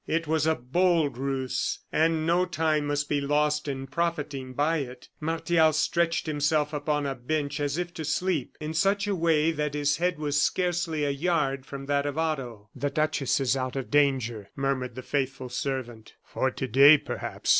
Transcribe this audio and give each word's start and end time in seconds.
It 0.07 0.25
was 0.25 0.47
a 0.47 0.55
bold 0.55 1.15
ruse 1.15 1.77
and 1.91 2.25
no 2.25 2.43
time 2.45 2.87
must 2.87 3.07
be 3.07 3.21
lost 3.21 3.67
in 3.67 3.85
profiting 3.85 4.53
by 4.55 4.77
it. 4.77 5.09
Martial 5.19 5.71
stretched 5.73 6.25
himself 6.25 6.73
upon 6.73 7.05
a 7.05 7.13
bench, 7.13 7.59
as 7.59 7.77
if 7.77 7.93
to 7.93 8.03
sleep, 8.03 8.57
in 8.59 8.73
such 8.73 9.05
a 9.05 9.13
way 9.15 9.51
that 9.51 9.75
his 9.75 9.97
head 9.97 10.17
was 10.17 10.41
scarcely 10.41 11.03
a 11.05 11.11
yard 11.11 11.67
from 11.67 11.85
that 11.85 12.07
of 12.07 12.17
Otto. 12.17 12.71
"The 12.75 12.89
duchess 12.89 13.39
is 13.39 13.55
out 13.55 13.75
of 13.75 13.91
danger," 13.91 14.49
murmured 14.55 14.95
the 14.95 15.03
faithful 15.03 15.49
servant. 15.49 16.15
"For 16.23 16.49
to 16.49 16.67
day, 16.67 16.97
perhaps. 16.97 17.49